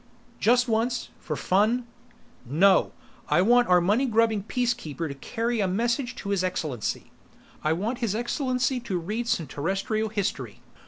[0.39, 1.85] "Just once for fun?"
[2.43, 2.91] "No.
[3.29, 7.11] I want our money grubbing Peacekeeper to carry a message to His Excellency.
[7.63, 10.63] I want His Excellency to read some Terrestrial History.